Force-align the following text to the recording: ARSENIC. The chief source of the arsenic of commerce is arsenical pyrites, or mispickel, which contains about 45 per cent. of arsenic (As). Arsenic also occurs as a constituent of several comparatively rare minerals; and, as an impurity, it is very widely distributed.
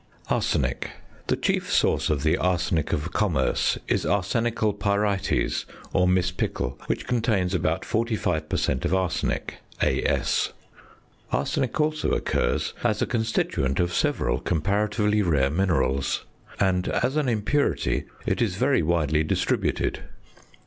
ARSENIC. 0.31 0.89
The 1.27 1.35
chief 1.37 1.71
source 1.71 2.09
of 2.09 2.23
the 2.23 2.35
arsenic 2.35 2.91
of 2.91 3.13
commerce 3.13 3.77
is 3.87 4.03
arsenical 4.03 4.73
pyrites, 4.73 5.65
or 5.93 6.07
mispickel, 6.07 6.79
which 6.87 7.05
contains 7.05 7.53
about 7.53 7.85
45 7.85 8.49
per 8.49 8.57
cent. 8.57 8.83
of 8.83 8.95
arsenic 8.95 9.57
(As). 9.79 10.53
Arsenic 11.31 11.79
also 11.79 12.13
occurs 12.13 12.73
as 12.83 13.03
a 13.03 13.05
constituent 13.05 13.79
of 13.79 13.93
several 13.93 14.39
comparatively 14.39 15.21
rare 15.21 15.51
minerals; 15.51 16.25
and, 16.59 16.87
as 16.87 17.15
an 17.15 17.29
impurity, 17.29 18.05
it 18.25 18.41
is 18.41 18.55
very 18.55 18.81
widely 18.81 19.23
distributed. 19.23 19.99